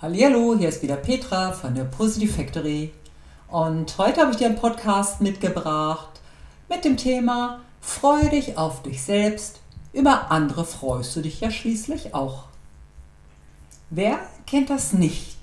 [0.00, 2.92] Hallo, hier ist wieder Petra von der Positive Factory
[3.48, 6.20] und heute habe ich dir einen Podcast mitgebracht
[6.68, 9.58] mit dem Thema Freu dich auf dich selbst,
[9.92, 12.44] über andere freust du dich ja schließlich auch.
[13.90, 15.36] Wer kennt das nicht,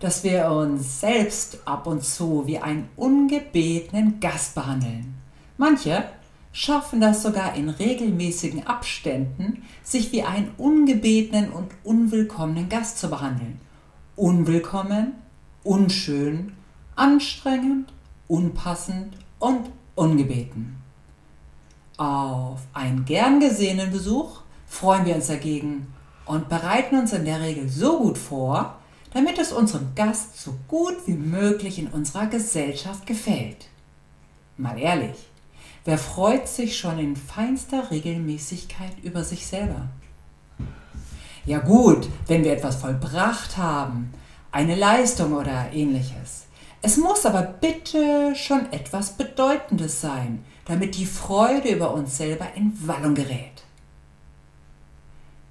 [0.00, 5.14] dass wir uns selbst ab und zu wie einen ungebetenen Gast behandeln?
[5.56, 6.04] Manche
[6.52, 13.58] schaffen das sogar in regelmäßigen Abständen, sich wie einen ungebetenen und unwillkommenen Gast zu behandeln
[14.16, 15.14] unwillkommen,
[15.64, 16.52] unschön,
[16.96, 17.92] anstrengend,
[18.28, 20.76] unpassend und ungebeten.
[21.96, 25.92] Auf einen gern gesehenen Besuch freuen wir uns dagegen
[26.24, 28.78] und bereiten uns in der Regel so gut vor,
[29.12, 33.68] damit es unserem Gast so gut wie möglich in unserer Gesellschaft gefällt.
[34.56, 35.16] Mal ehrlich,
[35.84, 39.88] wer freut sich schon in feinster Regelmäßigkeit über sich selber?
[41.44, 44.12] Ja gut, wenn wir etwas vollbracht haben,
[44.52, 46.46] eine Leistung oder ähnliches.
[46.82, 52.72] Es muss aber bitte schon etwas Bedeutendes sein, damit die Freude über uns selber in
[52.86, 53.64] Wallung gerät.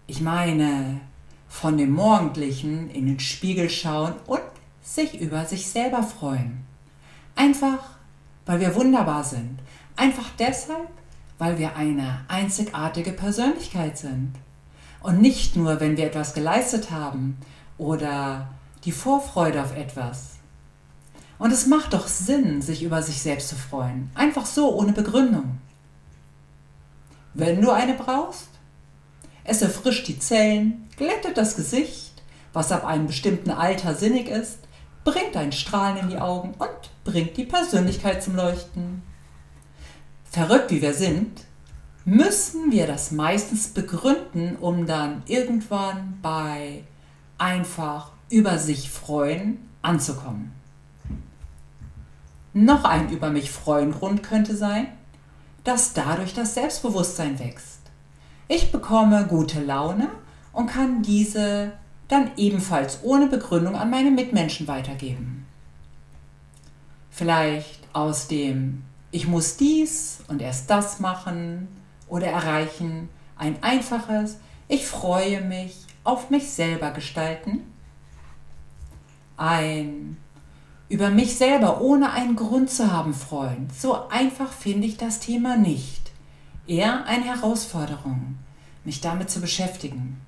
[0.08, 1.02] Ich meine,
[1.50, 4.42] von dem Morgendlichen in den Spiegel schauen und
[4.82, 6.66] sich über sich selber freuen.
[7.36, 7.80] Einfach,
[8.46, 9.60] weil wir wunderbar sind.
[9.96, 10.90] Einfach deshalb,
[11.38, 14.34] weil wir eine einzigartige Persönlichkeit sind.
[15.02, 17.38] Und nicht nur, wenn wir etwas geleistet haben
[17.78, 18.50] oder
[18.84, 20.36] die Vorfreude auf etwas.
[21.40, 24.12] Und es macht doch Sinn, sich über sich selbst zu freuen.
[24.14, 25.58] Einfach so, ohne Begründung.
[27.34, 28.50] Wenn du eine brauchst,
[29.44, 32.22] es erfrischt die Zellen, glättet das Gesicht,
[32.54, 34.60] was ab einem bestimmten Alter sinnig ist,
[35.04, 39.02] bringt ein Strahlen in die Augen und bringt die Persönlichkeit zum Leuchten.
[40.30, 41.46] Verrückt wie wir sind,
[42.06, 46.84] müssen wir das meistens begründen, um dann irgendwann bei
[47.38, 50.52] einfach über sich freuen anzukommen.
[52.54, 54.88] Noch ein über mich freuen Grund könnte sein,
[55.64, 57.80] dass dadurch das Selbstbewusstsein wächst.
[58.48, 60.10] Ich bekomme gute Laune
[60.52, 61.74] und kann diese
[62.08, 65.46] dann ebenfalls ohne Begründung an meine Mitmenschen weitergeben.
[67.10, 71.68] Vielleicht aus dem Ich muss dies und erst das machen
[72.12, 77.64] oder erreichen, ein einfaches Ich freue mich auf mich selber gestalten,
[79.38, 80.18] ein
[80.90, 83.70] über mich selber ohne einen Grund zu haben freuen.
[83.76, 86.12] So einfach finde ich das Thema nicht.
[86.68, 88.38] Eher eine Herausforderung,
[88.84, 90.20] mich damit zu beschäftigen.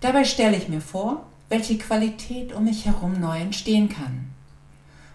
[0.00, 4.32] Dabei stelle ich mir vor, welche Qualität um mich herum neu entstehen kann.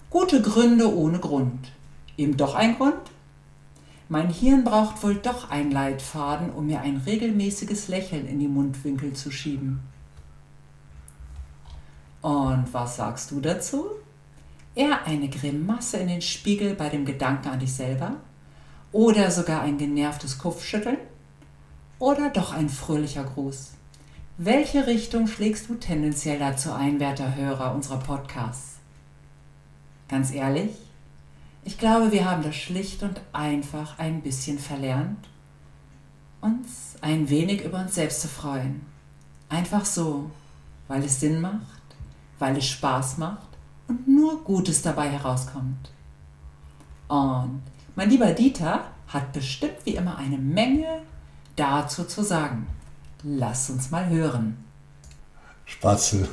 [0.10, 1.74] Gute Gründe ohne Grund.
[2.16, 3.11] Eben doch ein Grund?
[4.12, 9.14] Mein Hirn braucht wohl doch einen Leitfaden, um mir ein regelmäßiges Lächeln in die Mundwinkel
[9.14, 9.80] zu schieben.
[12.22, 13.86] Und was sagst du dazu?
[14.76, 18.18] Eher eine Grimasse in den Spiegel bei dem Gedanken an dich selber?
[18.92, 20.98] Oder sogar ein genervtes Kopfschütteln?
[21.98, 23.76] Oder doch ein fröhlicher Gruß?
[24.38, 28.80] Welche Richtung schlägst du tendenziell dazu ein, werter Hörer unserer Podcasts?
[30.10, 30.72] Ganz ehrlich,
[31.64, 35.30] ich glaube, wir haben das schlicht und einfach ein bisschen verlernt,
[36.42, 38.82] uns ein wenig über uns selbst zu freuen.
[39.50, 40.32] Einfach so,
[40.88, 41.62] weil es Sinn macht,
[42.40, 43.48] weil es Spaß macht
[43.88, 45.92] und nur Gutes dabei herauskommt.
[47.08, 47.62] Und
[47.96, 51.02] mein lieber Dieter hat bestimmt wie immer eine Menge
[51.56, 52.68] dazu zu sagen.
[53.24, 54.64] Lass uns mal hören.
[55.66, 56.28] Spatzel,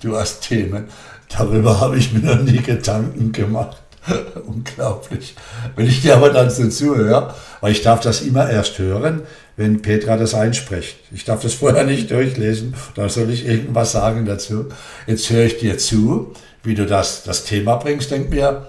[0.00, 0.86] du hast Themen,
[1.28, 3.82] darüber habe ich mir noch nie Gedanken gemacht.
[4.46, 5.34] Unglaublich.
[5.76, 9.22] Wenn ich dir aber dann so zuhöre, weil ich darf das immer erst hören,
[9.56, 10.96] wenn Petra das einspricht.
[11.12, 14.66] Ich darf das vorher nicht durchlesen, da soll ich irgendwas sagen dazu.
[15.06, 18.66] Jetzt höre ich dir zu, wie du das, das Thema bringst, denk mir,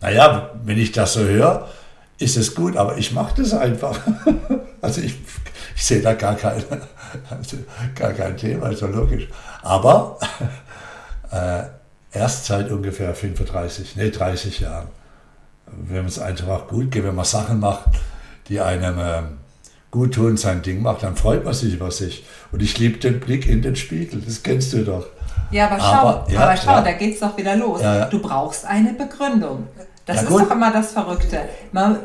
[0.00, 1.68] naja, wenn ich das so höre,
[2.18, 3.98] ist es gut, aber ich mache das einfach.
[4.82, 5.14] Also ich,
[5.76, 6.64] ich sehe da gar, keine,
[7.30, 7.58] also
[7.94, 9.28] gar kein Thema, also logisch.
[9.60, 10.18] Aber
[11.30, 11.64] äh,
[12.12, 14.88] erst seit ungefähr 35, nee, 30 Jahren.
[15.66, 17.84] Wenn es einfach gut geht, wenn man Sachen macht,
[18.48, 19.22] die einem äh,
[19.90, 22.24] gut tun, sein Ding macht, dann freut man sich über sich.
[22.52, 25.06] Und ich liebe den Blick in den Spiegel, das kennst du doch.
[25.50, 26.82] Ja, aber schau, aber, ja, aber schau ja.
[26.82, 27.82] da geht es doch wieder los.
[27.82, 29.66] Ja, du brauchst eine Begründung.
[30.06, 30.42] Das ist gut.
[30.42, 31.40] doch immer das Verrückte.
[31.72, 31.98] Man,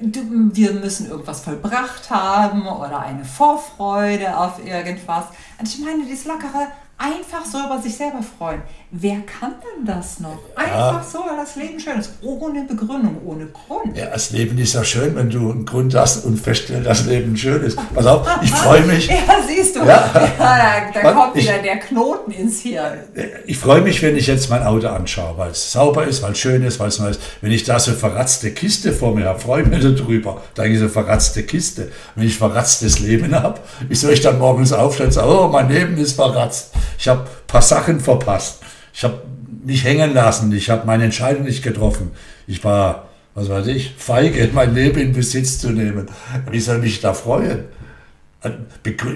[0.00, 0.20] du,
[0.52, 5.26] wir müssen irgendwas vollbracht haben oder eine Vorfreude auf irgendwas.
[5.58, 8.62] Und ich meine, dieses lockere, einfach so über sich selber freuen.
[8.90, 10.38] Wer kann denn das noch?
[10.72, 12.10] Einfach so, weil das Leben schön ist.
[12.22, 13.96] Ohne Begründung, ohne Grund.
[13.96, 17.06] Ja, das Leben ist ja schön, wenn du einen Grund hast und feststellst, dass das
[17.06, 17.78] Leben schön ist.
[17.94, 19.10] Pass auf, ich freue mich.
[19.26, 19.80] Ja, siehst du.
[19.80, 20.10] Ja.
[20.38, 22.98] Ja, da, da kommt wieder der Knoten ins Hirn.
[23.46, 26.38] Ich freue mich, wenn ich jetzt mein Auto anschaue, weil es sauber ist, weil es
[26.38, 27.20] schön ist, weil es neu ist.
[27.40, 30.42] Wenn ich da so eine verratzte Kiste vor mir habe, freue ich mich darüber.
[30.54, 31.90] Da ist eine verratzte Kiste.
[32.14, 35.68] Wenn ich verratztes Leben habe, wie soll ich dann morgens aufstehen und sagen, oh, mein
[35.68, 36.72] Leben ist verratzt.
[36.98, 38.60] Ich habe ein paar Sachen verpasst.
[38.92, 39.20] Ich habe
[39.66, 40.52] nicht hängen lassen.
[40.52, 42.12] Ich habe meine Entscheidung nicht getroffen.
[42.46, 46.06] Ich war, was weiß ich, feige, mein Leben in Besitz zu nehmen.
[46.50, 47.64] Wie soll ich da freuen?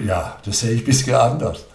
[0.05, 1.65] Ja, das sehe ich ein bisschen anders.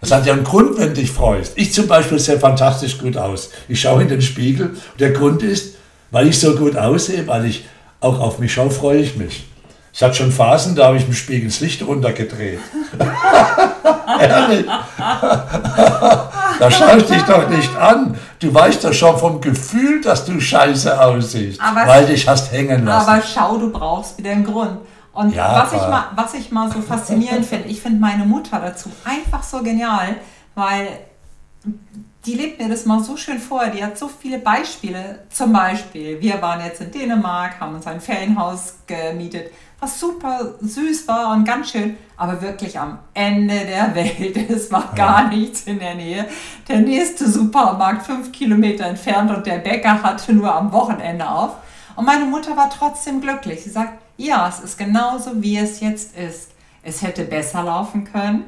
[0.00, 1.52] Das hat ja einen Grund, wenn du dich freust.
[1.56, 3.50] Ich zum Beispiel sehe fantastisch gut aus.
[3.68, 4.76] Ich schaue in den Spiegel.
[4.98, 5.74] Der Grund ist,
[6.10, 7.66] weil ich so gut aussehe, weil ich
[8.00, 9.44] auch auf mich schaue, freue ich mich.
[9.92, 12.60] Ich hatte schon Phasen, da habe ich im Spiegel das Licht runtergedreht.
[14.20, 14.66] Ehrlich.
[16.58, 18.16] Da schaust dich doch nicht an.
[18.38, 22.84] Du weißt doch schon vom Gefühl, dass du scheiße aussiehst, aber, weil dich hast hängen
[22.84, 23.10] lassen.
[23.10, 24.78] Aber schau, du brauchst wieder einen Grund.
[25.12, 28.60] Und ja, was, ich mal, was ich mal so faszinierend finde, ich finde meine Mutter
[28.60, 30.16] dazu einfach so genial,
[30.54, 30.88] weil
[32.26, 33.66] die lebt mir das mal so schön vor.
[33.68, 35.20] Die hat so viele Beispiele.
[35.30, 41.06] Zum Beispiel, wir waren jetzt in Dänemark, haben uns ein Ferienhaus gemietet was super süß
[41.06, 44.36] war und ganz schön, aber wirklich am Ende der Welt.
[44.50, 46.26] Es war gar nichts in der Nähe.
[46.68, 51.56] Der nächste Supermarkt fünf Kilometer entfernt und der Bäcker hatte nur am Wochenende auf.
[51.94, 53.62] Und meine Mutter war trotzdem glücklich.
[53.64, 56.50] Sie sagt, ja, es ist genauso, wie es jetzt ist.
[56.82, 58.44] Es hätte besser laufen können,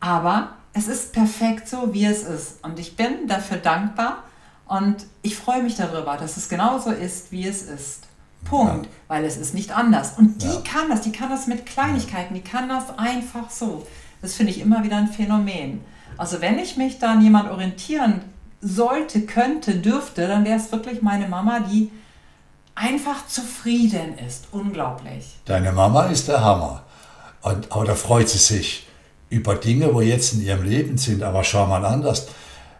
[0.00, 2.62] aber es ist perfekt so, wie es ist.
[2.62, 4.24] Und ich bin dafür dankbar
[4.68, 8.04] und ich freue mich darüber, dass es genauso ist, wie es ist.
[8.44, 8.86] Punkt.
[8.86, 8.92] Ja.
[9.08, 10.18] Weil es ist nicht anders.
[10.18, 10.60] Und die ja.
[10.60, 13.86] kann das, die kann das mit Kleinigkeiten, die kann das einfach so.
[14.20, 15.80] Das finde ich immer wieder ein Phänomen.
[16.18, 18.20] Also wenn ich mich da an jemand orientieren
[18.60, 21.90] sollte, könnte, dürfte, dann wäre es wirklich meine Mama, die
[22.74, 24.48] einfach zufrieden ist.
[24.52, 25.38] Unglaublich.
[25.46, 26.82] Deine Mama ist der Hammer.
[27.42, 28.85] Und, aber da freut sie sich
[29.30, 31.22] über Dinge, wo jetzt in ihrem Leben sind.
[31.22, 32.28] Aber schau mal anders.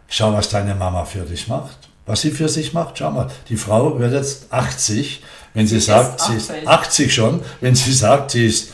[0.07, 1.77] Schau, was deine Mama für dich macht.
[2.05, 2.97] Was sie für sich macht.
[2.97, 5.21] Schau mal, die Frau wird jetzt 80
[5.57, 8.73] wenn sie, sie sagt, sie ist 80 schon, wenn sie sagt, sie ist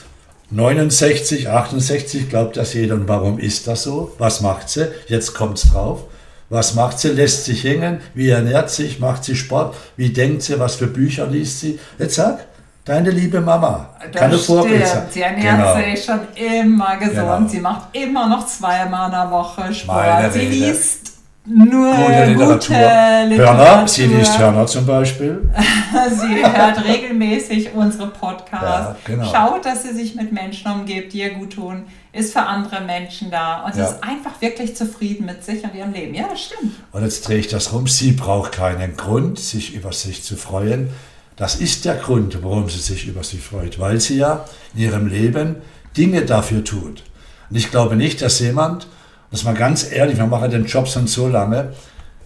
[0.51, 2.95] 69, 68, glaubt das jeder.
[2.95, 4.13] Und warum ist das so?
[4.17, 4.91] Was macht sie?
[5.07, 6.03] Jetzt kommt es drauf.
[6.49, 7.07] Was macht sie?
[7.07, 8.01] Lässt sich hängen?
[8.13, 8.99] Wie ernährt sich?
[8.99, 9.75] Macht sie Sport?
[9.95, 10.59] Wie denkt sie?
[10.59, 11.79] Was für Bücher liest sie?
[11.97, 12.45] Jetzt sag,
[12.85, 13.89] deine liebe Mama.
[14.11, 14.85] Das Keine Vorbild.
[15.09, 15.75] Sie ernährt genau.
[15.75, 17.15] sich schon immer gesund.
[17.15, 17.47] Genau.
[17.47, 20.33] Sie macht immer noch zweimal in der Woche Sport.
[20.33, 21.13] sie liest
[21.45, 22.55] nur gute Literatur.
[22.55, 23.65] Gute Literatur.
[23.65, 25.49] Hörner, sie liest Hörner zum Beispiel.
[26.09, 28.63] sie hört regelmäßig unsere Podcasts.
[28.63, 29.25] Ja, genau.
[29.29, 31.83] Schaut, dass sie sich mit Menschen umgibt, die ihr gut tun,
[32.13, 33.85] ist für andere Menschen da und ja.
[33.85, 36.13] ist einfach wirklich zufrieden mit sich und ihrem Leben.
[36.13, 36.75] Ja, das stimmt.
[36.93, 37.87] Und jetzt drehe ich das rum.
[37.87, 40.91] Sie braucht keinen Grund, sich über sich zu freuen.
[41.35, 44.45] Das ist der Grund, warum sie sich über sich freut, weil sie ja
[44.75, 45.57] in ihrem Leben
[45.97, 47.03] Dinge dafür tut.
[47.49, 48.87] Und ich glaube nicht, dass jemand
[49.33, 51.73] dass man ganz ehrlich, wir machen den Job schon so lange,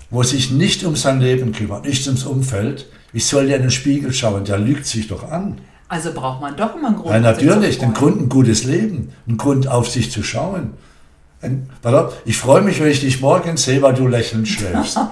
[0.10, 3.72] wo sich nicht um sein Leben kümmert, nicht ums Umfeld, wie soll der in den
[3.72, 4.44] Spiegel schauen?
[4.44, 5.62] Der lügt sich doch an.
[5.88, 7.14] Also braucht man doch immer einen Grund.
[7.14, 10.74] Ja, natürlich, den Grund, ein gutes Leben, einen Grund auf sich zu schauen.
[12.26, 15.00] Ich freue mich, wenn ich dich morgen sehe, weil du lächelnd schläfst.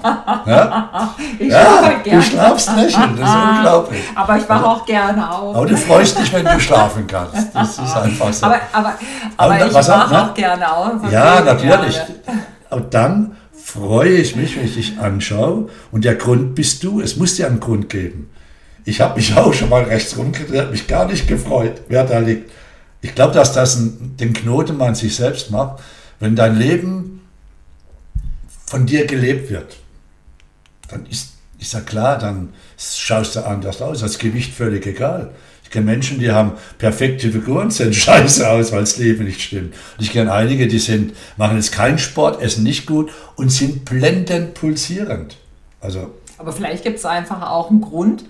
[0.48, 4.02] Ja, ich ja du schlafst lächelnd, das ist unglaublich.
[4.14, 5.56] Aber ich wache auch gerne auf.
[5.56, 7.54] Aber du freust dich, wenn du schlafen kannst.
[7.54, 8.46] Das ist einfach so.
[8.46, 8.94] Aber, aber,
[9.38, 10.24] aber ich wache ne?
[10.24, 11.12] auch gerne auf.
[11.12, 12.00] Ja, natürlich.
[12.70, 15.70] Und dann freue ich mich, wenn ich dich anschaue.
[15.92, 17.02] Und der Grund bist du.
[17.02, 18.30] Es muss dir einen Grund geben.
[18.86, 22.52] Ich habe mich auch schon mal rechts rumgedreht, mich gar nicht gefreut, wer da liegt.
[23.02, 25.80] Ich glaube, dass das ein, den Knoten man sich selbst macht.
[26.20, 27.22] Wenn dein Leben
[28.66, 29.78] von dir gelebt wird,
[30.88, 34.00] dann ist, ist ja klar, dann schaust du anders aus.
[34.00, 35.32] Das Gewicht völlig egal.
[35.64, 39.74] Ich kenne Menschen, die haben perfekte Figuren, sehen scheiße aus, weil das Leben nicht stimmt.
[39.98, 43.86] Und ich kenne einige, die sind, machen jetzt keinen Sport, essen nicht gut und sind
[43.86, 45.38] blendend pulsierend.
[45.82, 48.26] Also, Aber vielleicht gibt es einfach auch einen Grund,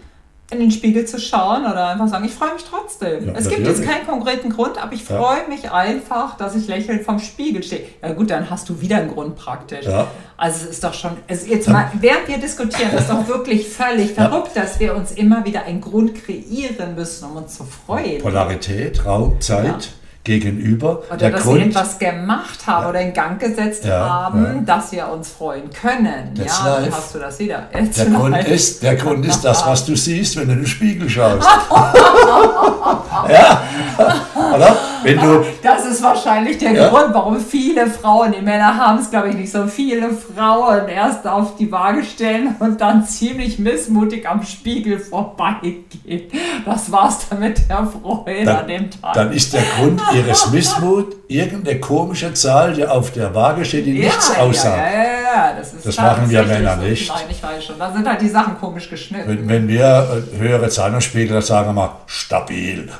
[0.51, 3.27] in den Spiegel zu schauen oder einfach sagen, ich freue mich trotzdem.
[3.27, 5.47] Ja, es gibt jetzt keinen konkreten Grund, aber ich freue ja.
[5.49, 7.81] mich einfach, dass ich lächelnd vom Spiegel stehe.
[8.01, 9.85] Ja gut, dann hast du wieder einen Grund praktisch.
[9.85, 10.07] Ja.
[10.37, 14.11] Also es ist doch schon, es jetzt mal, während wir diskutieren, ist doch wirklich völlig
[14.11, 18.21] verrückt, dass wir uns immer wieder einen Grund kreieren müssen, um uns zu freuen.
[18.21, 19.89] Polarität, Raum, Zeit
[20.25, 21.03] gegenüber.
[21.07, 22.89] Oder der dass Grund, wir etwas gemacht haben ja.
[22.89, 24.61] oder in Gang gesetzt ja, haben, ja.
[24.65, 26.33] dass wir uns freuen können.
[26.35, 27.69] That's ja, dann hast du das wieder.
[27.71, 31.09] der Grund, ist, der Grund ist das, was du siehst, wenn du in den Spiegel
[31.09, 31.47] schaust.
[33.29, 33.63] ja,
[34.53, 34.75] oder?
[35.05, 36.89] Wenn du, Das ist wahrscheinlich der Ja.
[36.89, 41.25] Grund, warum viele Frauen, die Männer haben es glaube ich nicht so viele Frauen, erst
[41.27, 46.23] auf die Waage stellen und dann ziemlich missmutig am Spiegel vorbeigehen.
[46.65, 49.13] Das war's dann mit der Freude an dem Tag.
[49.13, 53.93] dann ist der Grund ihres Missmut irgendeine komische Zahl, die auf der Waage steht, die
[53.99, 54.77] nichts ja, aussagt.
[54.93, 56.81] Ja, ja, das ist Das machen wir Männer so.
[56.83, 57.09] nicht.
[57.09, 57.79] Nein, ich weiß schon.
[57.79, 59.27] Da sind halt die Sachen komisch geschnitten.
[59.29, 62.89] Wenn, wenn wir äh, höhere Zahlen spiegel, dann sagen wir mal stabil.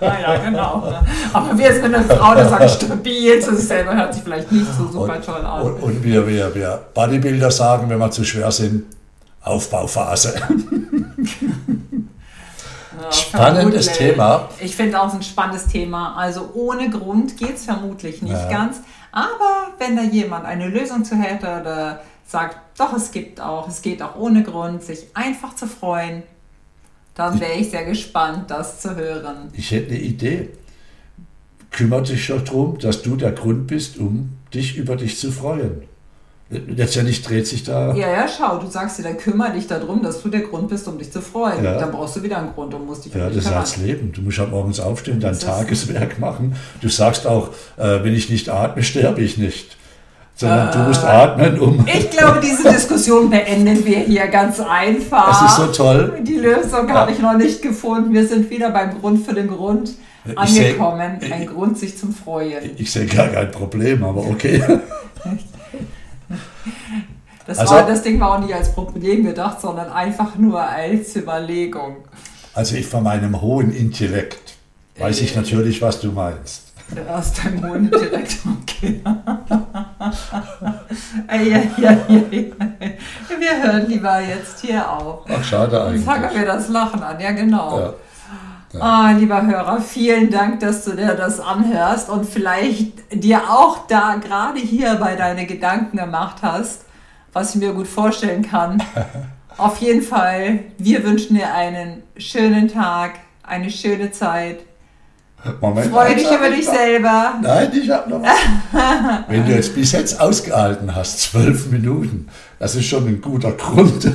[0.00, 0.92] Ja, ja, genau.
[1.32, 4.66] Aber wir sind eine Frau, die sagt stabil zu sich selber, hört sich vielleicht nicht
[4.76, 5.62] so super Und, toll an.
[5.62, 8.84] und, und wir, wir, wir Bodybuilder sagen, wenn wir zu schwer sind,
[9.42, 10.34] Aufbauphase.
[13.00, 14.12] Ja, spannendes vermutlich.
[14.14, 14.48] Thema.
[14.60, 16.16] Ich finde auch ein spannendes Thema.
[16.16, 18.48] Also ohne Grund geht es vermutlich nicht Ja.
[18.48, 18.78] ganz.
[19.12, 23.82] Aber wenn da jemand eine Lösung zu hätte oder sagt, doch, es gibt auch, es
[23.82, 26.22] geht auch ohne Grund, sich einfach zu freuen,
[27.14, 29.50] dann wäre ich sehr gespannt, das zu hören.
[29.52, 30.50] Ich hätte eine Idee.
[31.70, 35.82] Kümmert dich doch darum, dass du der Grund bist, um dich über dich zu freuen.
[36.50, 37.92] Letztendlich dreht sich da.
[37.94, 40.88] Ja, ja, schau, du sagst dir, dann kümmere dich darum, dass du der Grund bist,
[40.88, 41.62] um dich zu freuen.
[41.62, 41.78] Ja.
[41.78, 44.12] Dann brauchst du wieder einen Grund und musst dich Ja, das ist das Leben.
[44.12, 46.56] Du musst halt morgens aufstehen, dein Tageswerk machen.
[46.80, 49.76] Du sagst auch, äh, wenn ich nicht atme, sterbe ich nicht.
[50.36, 51.84] Sondern du musst Äh, atmen, um.
[51.92, 55.42] Ich glaube, diese Diskussion beenden wir hier ganz einfach.
[55.42, 56.18] Das ist so toll.
[56.26, 56.94] Die Lösung Ja.
[56.94, 58.14] habe ich noch nicht gefunden.
[58.14, 59.90] Wir sind wieder beim Grund für den Grund
[60.24, 61.18] Ich angekommen.
[61.20, 62.70] seh- Ein ich- Grund, sich zum Freuen.
[62.78, 64.62] Ich sehe gar kein Problem, aber okay.
[67.48, 71.16] Das, Also- war, das Ding war auch nicht als Problem gedacht, sondern einfach nur als
[71.16, 71.96] Überlegung.
[72.54, 74.56] Also ich von meinem hohen Intellekt
[74.98, 76.64] weiß ich natürlich, was du meinst.
[77.10, 78.36] Aus deinem Mund direkt.
[78.64, 79.00] Okay.
[81.30, 82.20] Ja, ja, ja, ja.
[82.30, 85.24] Wir hören lieber jetzt hier auf.
[85.28, 86.38] Ach, schade Jetzt fangen eigentlich.
[86.40, 87.20] wir das Lachen an.
[87.20, 87.94] Ja, genau.
[88.74, 88.80] Ja.
[88.80, 94.16] Ah, lieber Hörer, vielen Dank, dass du dir das anhörst und vielleicht dir auch da
[94.16, 96.82] gerade hier bei deine Gedanken gemacht hast,
[97.32, 98.82] was ich mir gut vorstellen kann.
[99.56, 104.60] Auf jeden Fall, wir wünschen dir einen schönen Tag, eine schöne Zeit.
[105.60, 107.34] Moment, Freue eins dich über ich dich selber.
[107.42, 109.24] Nein, ich habe noch was.
[109.28, 114.10] Wenn du jetzt bis jetzt ausgehalten hast, zwölf Minuten, das ist schon ein guter Grund,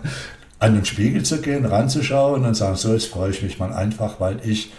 [0.58, 4.20] an den Spiegel zu gehen, ranzuschauen und sagen, so, jetzt freue ich mich mal einfach,
[4.20, 4.72] weil ich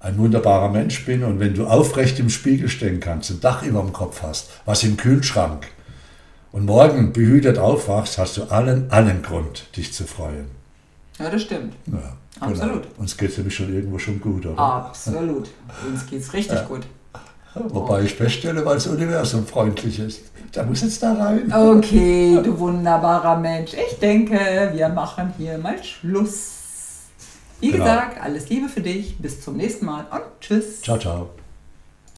[0.00, 3.80] ein wunderbarer Mensch bin und wenn du aufrecht im Spiegel stehen kannst, ein Dach über
[3.80, 5.68] dem Kopf hast, was im Kühlschrank
[6.52, 10.46] und morgen behütet aufwachst, hast du allen, allen Grund, dich zu freuen.
[11.18, 11.74] Ja, das stimmt.
[11.86, 12.82] Ja, Absolut.
[12.82, 12.94] Genau.
[12.98, 14.58] Uns geht es nämlich schon irgendwo schon gut, oder?
[14.58, 15.50] Absolut.
[15.86, 16.82] Uns geht's richtig gut.
[17.54, 20.22] Wobei ich feststelle, weil das Universum freundlich ist.
[20.52, 21.52] Da muss jetzt da rein.
[21.52, 23.72] Okay, du wunderbarer Mensch.
[23.74, 24.38] Ich denke,
[24.74, 26.50] wir machen hier mal Schluss.
[27.60, 27.84] Wie Genau.
[27.84, 29.18] gesagt, alles Liebe für dich.
[29.18, 30.80] Bis zum nächsten Mal und tschüss.
[30.82, 31.30] Ciao, ciao.